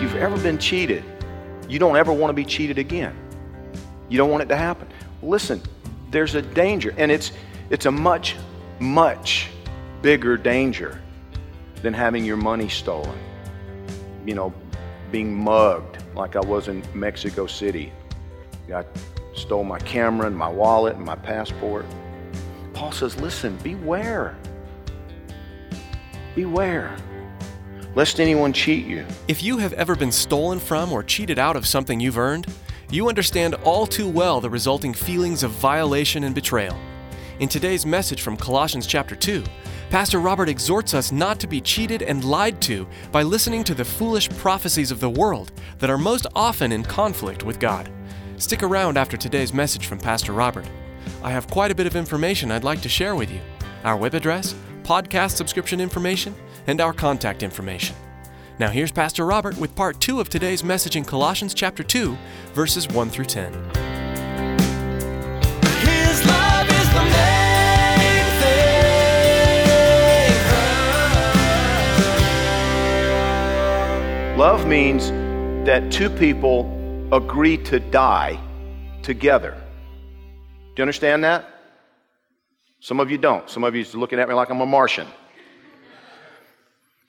[0.00, 1.04] If you've ever been cheated,
[1.68, 3.14] you don't ever want to be cheated again.
[4.08, 4.88] You don't want it to happen.
[5.22, 5.60] Listen,
[6.10, 7.32] there's a danger, and it's
[7.68, 8.34] it's a much,
[8.78, 9.48] much
[10.00, 11.02] bigger danger
[11.82, 13.18] than having your money stolen.
[14.24, 14.54] You know,
[15.12, 17.92] being mugged like I was in Mexico City.
[18.74, 18.86] I
[19.34, 21.84] stole my camera and my wallet and my passport.
[22.72, 24.34] Paul says, listen, beware.
[26.34, 26.96] Beware.
[27.96, 29.04] Lest anyone cheat you.
[29.26, 32.46] If you have ever been stolen from or cheated out of something you've earned,
[32.88, 36.76] you understand all too well the resulting feelings of violation and betrayal.
[37.40, 39.42] In today's message from Colossians chapter 2,
[39.90, 43.84] Pastor Robert exhorts us not to be cheated and lied to by listening to the
[43.84, 47.90] foolish prophecies of the world that are most often in conflict with God.
[48.36, 50.66] Stick around after today's message from Pastor Robert.
[51.24, 53.40] I have quite a bit of information I'd like to share with you
[53.82, 56.36] our web address, podcast subscription information,
[56.70, 57.96] and our contact information.
[58.60, 62.16] Now, here's Pastor Robert with part two of today's message in Colossians chapter 2,
[62.52, 63.52] verses 1 through 10.
[65.82, 68.24] His love is the main
[74.28, 74.38] thing.
[74.38, 75.10] Love means
[75.66, 76.70] that two people
[77.12, 78.38] agree to die
[79.02, 79.60] together.
[80.20, 81.46] Do you understand that?
[82.78, 83.50] Some of you don't.
[83.50, 85.08] Some of you are looking at me like I'm a Martian.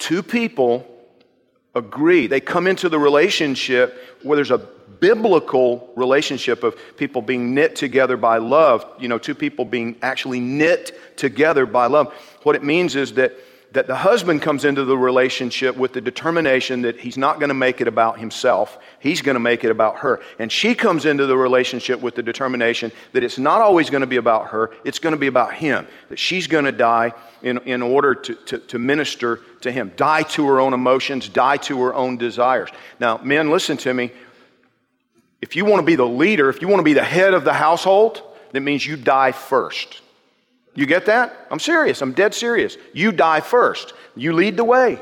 [0.00, 0.86] Two people
[1.74, 2.26] agree.
[2.26, 8.16] They come into the relationship where there's a biblical relationship of people being knit together
[8.16, 8.84] by love.
[8.98, 12.12] You know, two people being actually knit together by love.
[12.42, 13.34] What it means is that
[13.72, 17.54] that the husband comes into the relationship with the determination that he's not going to
[17.54, 20.20] make it about himself, he's going to make it about her.
[20.40, 24.08] And she comes into the relationship with the determination that it's not always going to
[24.08, 25.86] be about her, it's going to be about him.
[26.08, 30.24] That she's going to die in, in order to, to, to minister to him, die
[30.24, 32.70] to her own emotions, die to her own desires.
[32.98, 34.10] Now, men, listen to me.
[35.40, 37.44] If you want to be the leader, if you want to be the head of
[37.44, 38.22] the household,
[38.52, 40.02] that means you die first.
[40.74, 41.46] You get that?
[41.50, 42.00] I'm serious.
[42.00, 42.76] I'm dead serious.
[42.92, 43.92] You die first.
[44.16, 44.98] You lead the way.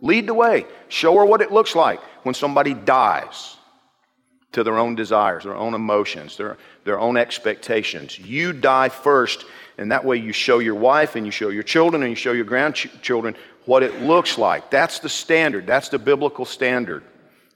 [0.00, 0.66] Lead the way.
[0.88, 3.56] Show her what it looks like when somebody dies
[4.52, 8.18] to their own desires, their own emotions, their, their own expectations.
[8.18, 9.44] You die first,
[9.78, 12.32] and that way you show your wife and you show your children and you show
[12.32, 14.70] your grandchildren what it looks like.
[14.70, 15.66] That's the standard.
[15.66, 17.02] That's the biblical standard.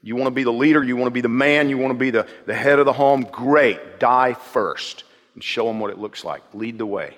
[0.01, 1.97] You want to be the leader, you want to be the man, you want to
[1.97, 3.27] be the, the head of the home.
[3.31, 3.99] Great.
[3.99, 5.03] Die first
[5.33, 6.41] and show them what it looks like.
[6.53, 7.15] Lead the way.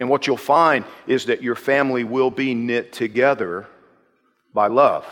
[0.00, 3.68] And what you'll find is that your family will be knit together
[4.54, 5.06] by love.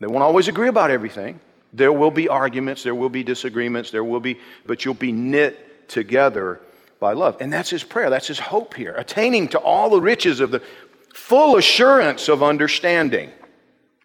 [0.00, 1.40] They won't always agree about everything.
[1.72, 5.88] There will be arguments, there will be disagreements, there will be, but you'll be knit
[5.88, 6.60] together
[7.00, 7.36] by love.
[7.40, 10.62] And that's his prayer, that's his hope here, attaining to all the riches of the
[11.14, 13.30] full assurance of understanding.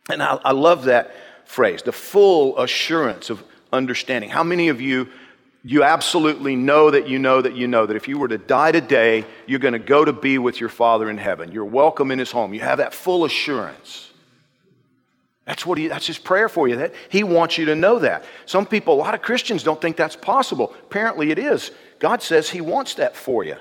[0.09, 4.29] And I, I love that phrase, the full assurance of understanding.
[4.29, 5.07] How many of you
[5.63, 8.71] you absolutely know that you know that you know that if you were to die
[8.71, 11.51] today, you're going to go to be with your Father in heaven.
[11.51, 12.53] You're welcome in His home.
[12.53, 14.11] You have that full assurance.
[15.45, 16.77] That's what he, that's his prayer for you.
[16.77, 18.23] That he wants you to know that.
[18.45, 20.73] Some people, a lot of Christians don't think that's possible.
[20.83, 21.71] Apparently it is.
[21.99, 23.55] God says he wants that for you.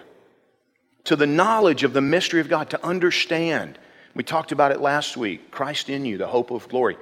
[1.04, 3.78] To the knowledge of the mystery of God, to understand.
[4.14, 5.50] We talked about it last week.
[5.50, 6.96] Christ in you, the hope of glory.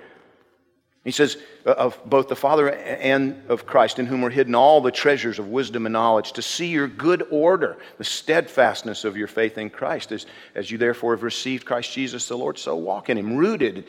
[1.05, 4.81] He says, uh, of both the Father and of Christ, in whom are hidden all
[4.81, 9.29] the treasures of wisdom and knowledge, to see your good order, the steadfastness of your
[9.29, 10.13] faith in Christ.
[10.13, 13.85] As, as you therefore have received Christ Jesus the Lord, so walk in him, rooted,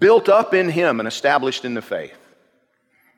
[0.00, 2.18] built up in him, and established in the faith.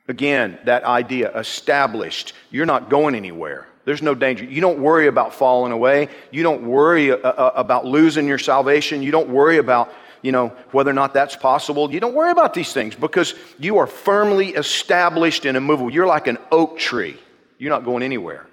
[0.07, 2.35] Again, that idea, established.
[2.51, 3.69] You're not going anywhere.
[3.85, 4.45] There's no danger.
[4.45, 6.09] You don't worry about falling away.
[6.31, 9.03] You don't worry uh, uh, about losing your salvation.
[9.03, 11.93] You don't worry about you know, whether or not that's possible.
[11.93, 15.91] You don't worry about these things because you are firmly established and immovable.
[15.91, 17.19] You're like an oak tree.
[17.59, 18.47] You're not going anywhere.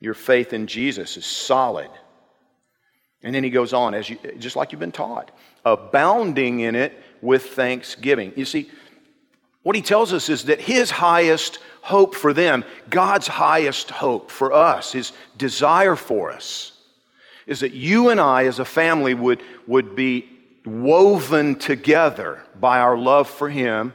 [0.00, 1.90] Your faith in Jesus is solid.
[3.22, 5.30] And then he goes on, as you, just like you've been taught,
[5.64, 8.32] abounding in it with thanksgiving.
[8.36, 8.70] You see,
[9.62, 14.52] what he tells us is that his highest hope for them, God's highest hope for
[14.52, 16.72] us, his desire for us,
[17.46, 20.28] is that you and I as a family would, would be
[20.68, 23.92] woven together by our love for him,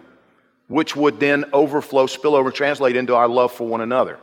[0.68, 4.18] which would then overflow, spill over, translate into our love for one another.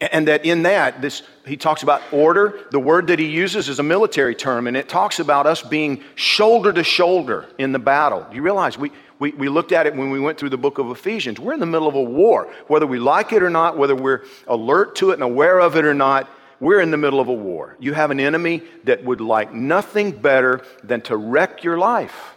[0.00, 2.66] And that in that, this, he talks about order.
[2.72, 6.02] The word that he uses is a military term, and it talks about us being
[6.16, 8.26] shoulder to shoulder in the battle.
[8.32, 8.90] You realize we,
[9.20, 11.38] we, we looked at it when we went through the book of Ephesians.
[11.38, 12.52] We're in the middle of a war.
[12.66, 15.84] Whether we like it or not, whether we're alert to it and aware of it
[15.84, 16.28] or not,
[16.62, 17.76] we're in the middle of a war.
[17.80, 22.36] You have an enemy that would like nothing better than to wreck your life.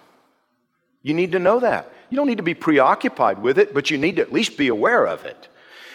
[1.03, 1.93] You need to know that.
[2.09, 4.67] You don't need to be preoccupied with it, but you need to at least be
[4.67, 5.47] aware of it.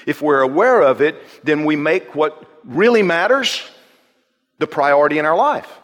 [0.07, 3.69] If we're aware of it, then we make what really matters
[4.59, 5.81] the priority in our life.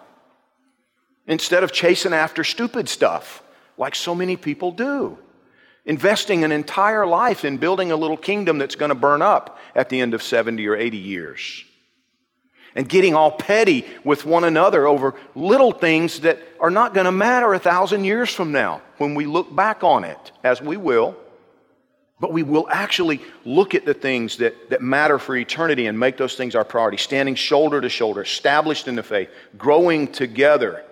[1.26, 3.42] Instead of chasing after stupid stuff,
[3.76, 5.18] like so many people do.
[5.84, 9.88] Investing an entire life in building a little kingdom that's going to burn up at
[9.88, 11.64] the end of 70 or 80 years.
[12.76, 17.12] And getting all petty with one another over little things that are not going to
[17.12, 21.16] matter a thousand years from now when we look back on it, as we will.
[22.20, 26.18] But we will actually look at the things that, that matter for eternity and make
[26.18, 30.84] those things our priority, standing shoulder to shoulder, established in the faith, growing together,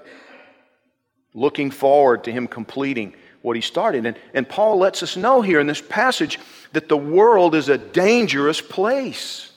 [1.35, 4.07] looking forward to Him completing what He started.
[4.07, 6.39] And, and Paul lets us know here in this passage
[6.73, 9.51] that the world is a dangerous place.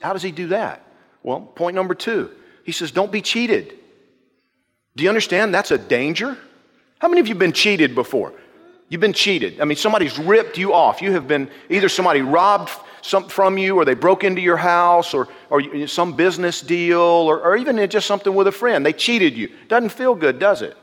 [0.00, 0.83] How does he do that?
[1.24, 2.30] Well, point number two,
[2.62, 3.74] he says, don't be cheated.
[4.94, 6.38] Do you understand that's a danger?
[7.00, 8.32] How many of you have been cheated before?
[8.88, 9.60] You've been cheated.
[9.60, 11.02] I mean, somebody's ripped you off.
[11.02, 12.70] You have been either somebody robbed
[13.02, 17.42] some from you, or they broke into your house, or, or some business deal, or,
[17.42, 18.84] or even just something with a friend.
[18.84, 19.50] They cheated you.
[19.68, 20.76] Doesn't feel good, does it?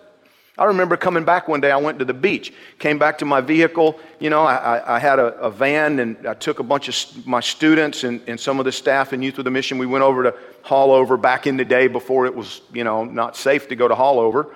[0.57, 3.39] I remember coming back one day, I went to the beach, came back to my
[3.39, 3.99] vehicle.
[4.19, 7.39] You know, I, I had a, a, van and I took a bunch of my
[7.39, 9.77] students and, and some of the staff and youth of the mission.
[9.77, 13.37] We went over to Haulover back in the day before it was, you know, not
[13.37, 14.53] safe to go to Haulover.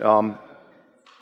[0.00, 0.38] Um,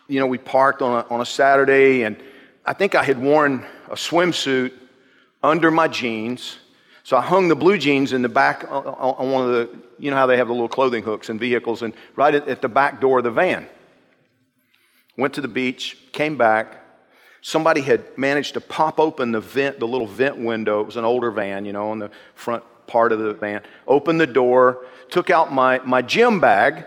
[0.09, 2.17] you know, we parked on a, on a Saturday, and
[2.65, 4.73] I think I had worn a swimsuit
[5.43, 6.59] under my jeans.
[7.05, 10.17] So I hung the blue jeans in the back on one of the, you know
[10.17, 13.19] how they have the little clothing hooks in vehicles, and right at the back door
[13.19, 13.69] of the van.
[15.17, 16.83] Went to the beach, came back.
[17.41, 20.81] Somebody had managed to pop open the vent, the little vent window.
[20.81, 23.63] It was an older van, you know, on the front part of the van.
[23.87, 26.85] Opened the door, took out my, my gym bag,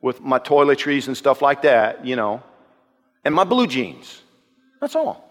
[0.00, 2.42] with my toiletries and stuff like that, you know,
[3.24, 4.22] and my blue jeans.
[4.80, 5.24] That's all.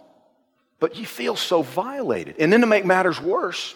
[0.79, 2.35] But you feel so violated.
[2.39, 3.75] And then to make matters worse,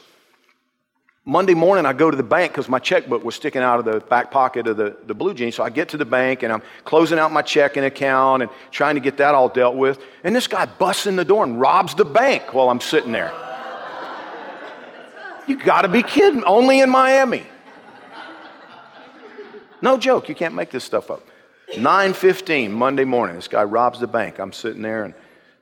[1.23, 3.99] Monday morning I go to the bank because my checkbook was sticking out of the
[3.99, 5.53] back pocket of the, the blue jeans.
[5.53, 8.95] So I get to the bank and I'm closing out my checking account and trying
[8.95, 9.99] to get that all dealt with.
[10.23, 13.31] And this guy busts in the door and robs the bank while I'm sitting there.
[15.47, 16.43] You gotta be kidding.
[16.43, 17.43] Only in Miami.
[19.81, 21.23] No joke, you can't make this stuff up.
[21.75, 24.39] 9:15 Monday morning, this guy robs the bank.
[24.39, 25.13] I'm sitting there and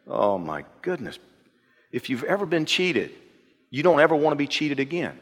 [0.08, 1.20] oh my goodness.
[1.92, 3.12] If you've ever been cheated,
[3.70, 5.20] you don't ever want to be cheated again.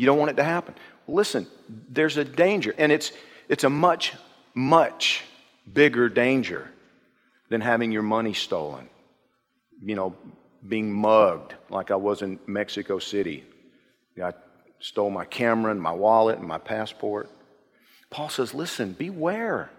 [0.00, 0.74] You don't want it to happen.
[1.06, 3.12] Listen, there's a danger and it's
[3.50, 4.14] it's a much
[4.54, 5.22] much
[5.70, 6.70] bigger danger
[7.50, 8.88] than having your money stolen.
[9.84, 10.16] You know,
[10.66, 13.44] being mugged like I was in Mexico City.
[14.22, 14.32] I
[14.78, 17.28] stole my camera and my wallet and my passport.
[18.08, 19.70] Paul says, listen, beware.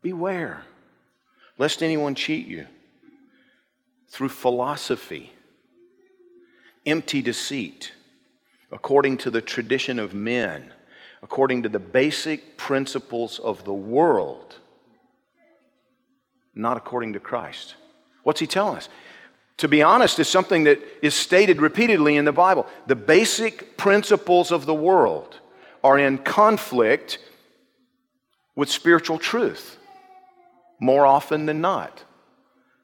[0.00, 0.62] Beware,
[1.58, 2.66] lest anyone cheat you
[4.08, 5.32] through philosophy,
[6.86, 7.92] empty deceit,
[8.72, 10.72] according to the tradition of men,
[11.22, 14.56] according to the basic principles of the world,
[16.54, 17.74] not according to Christ.
[18.22, 18.88] What's he telling us?
[19.58, 22.66] To be honest, is something that is stated repeatedly in the Bible.
[22.86, 25.38] The basic principles of the world
[25.84, 27.18] are in conflict
[28.54, 29.76] with spiritual truth
[30.78, 32.04] more often than not.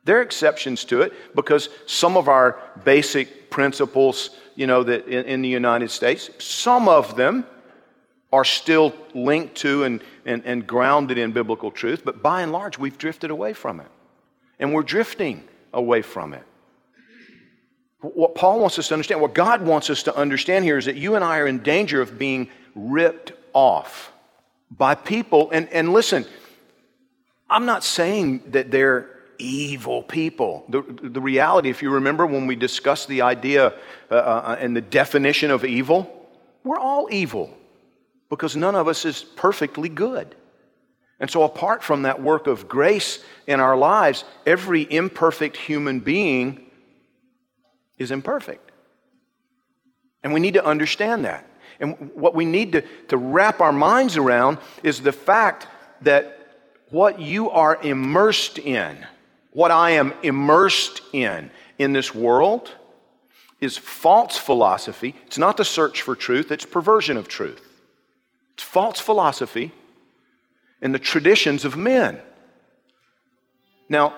[0.05, 5.25] There are exceptions to it because some of our basic principles, you know, that in,
[5.25, 7.47] in the United States, some of them
[8.31, 12.79] are still linked to and, and, and grounded in biblical truth, but by and large,
[12.79, 13.87] we've drifted away from it.
[14.59, 16.43] And we're drifting away from it.
[18.03, 20.97] What Paul wants us to understand, what God wants us to understand here is that
[20.97, 24.13] you and I are in danger of being ripped off
[24.71, 25.51] by people.
[25.51, 26.27] And, and listen,
[27.49, 30.64] I'm not saying that they're evil people.
[30.69, 33.75] The, the reality, if you remember when we discussed the idea
[34.11, 36.28] uh, uh, and the definition of evil,
[36.64, 37.57] we're all evil.
[38.28, 40.35] because none of us is perfectly good.
[41.19, 46.66] And so, apart from that work of grace in our lives, every imperfect human being
[47.97, 48.71] is imperfect.
[50.23, 51.49] And we need to understand that.
[51.81, 55.69] And what we need to, to wrap our minds around is the fact
[56.02, 56.33] that
[56.90, 59.07] what you are immersed in,
[59.57, 62.71] what I am immersed in in this world,
[63.59, 65.15] is false philosophy.
[65.25, 67.63] It's not the search for truth, it's perversion of truth.
[68.53, 69.73] It's false philosophy
[70.83, 72.21] and the traditions of men.
[73.89, 74.15] Now,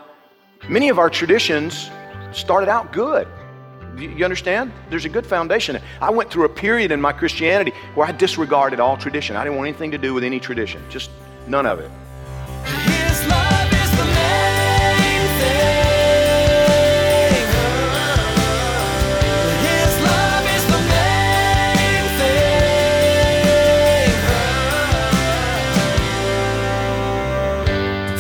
[0.68, 1.88] many of our traditions
[2.32, 3.28] started out good.
[3.96, 4.72] You understand?
[4.90, 5.80] There's a good foundation.
[6.00, 9.36] I went through a period in my Christianity where I disregarded all tradition.
[9.36, 11.10] I didn't want anything to do with any tradition, just
[11.46, 12.97] none of it.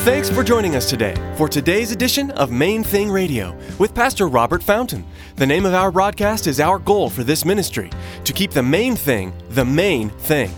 [0.08, 4.62] Thanks for joining us today for today's edition of Main Thing Radio with Pastor Robert
[4.62, 5.04] Fountain.
[5.36, 7.90] The name of our broadcast is our goal for this ministry
[8.24, 10.50] to keep the main thing the main thing.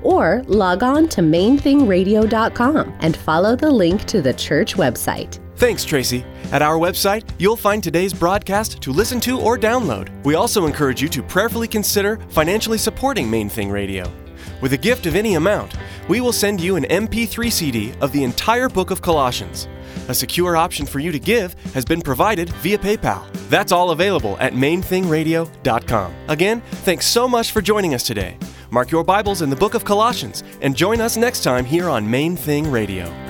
[0.03, 5.39] or log on to mainthingradio.com and follow the link to the church website.
[5.55, 6.23] Thanks, Tracy.
[6.51, 10.09] At our website, you'll find today's broadcast to listen to or download.
[10.23, 14.05] We also encourage you to prayerfully consider financially supporting Main Thing Radio.
[14.61, 15.73] With a gift of any amount,
[16.07, 19.67] we will send you an MP3 CD of the entire book of Colossians.
[20.07, 23.31] A secure option for you to give has been provided via PayPal.
[23.49, 26.13] That's all available at mainthingradio.com.
[26.27, 28.37] Again, thanks so much for joining us today.
[28.71, 32.09] Mark your Bibles in the book of Colossians and join us next time here on
[32.09, 33.26] Main Thing Radio.